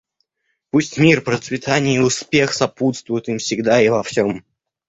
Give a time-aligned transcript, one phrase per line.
[0.71, 4.43] Пусть мир, процветание и успех сопутствуют им всегда и во всем.